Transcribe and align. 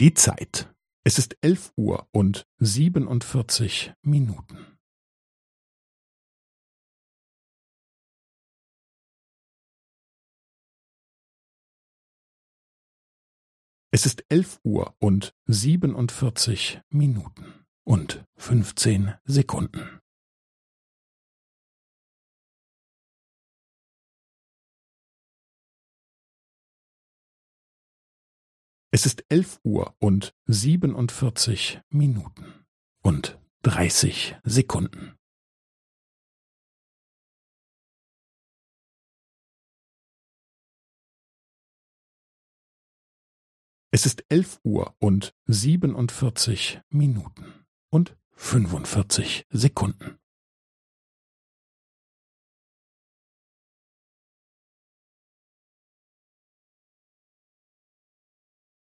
Die 0.00 0.14
Zeit. 0.14 0.72
Es 1.02 1.18
ist 1.18 1.36
elf 1.40 1.72
Uhr 1.74 2.08
und 2.12 2.46
siebenundvierzig 2.58 3.94
Minuten. 4.02 4.78
Es 13.90 14.06
ist 14.06 14.24
elf 14.28 14.60
Uhr 14.62 14.94
und 15.00 15.34
siebenundvierzig 15.46 16.80
Minuten 16.90 17.66
und 17.84 18.24
fünfzehn 18.36 19.14
Sekunden. 19.24 19.98
Es 28.98 29.06
ist 29.06 29.24
elf 29.28 29.60
Uhr 29.62 29.94
und 30.00 30.34
siebenundvierzig 30.46 31.80
Minuten 31.88 32.66
und 33.00 33.38
dreißig 33.62 34.34
Sekunden. 34.42 35.16
Es 43.92 44.04
ist 44.04 44.24
elf 44.28 44.58
Uhr 44.64 44.96
und 44.98 45.32
siebenundvierzig 45.44 46.80
Minuten 46.88 47.66
und 47.90 48.18
fünfundvierzig 48.32 49.46
Sekunden. 49.48 50.18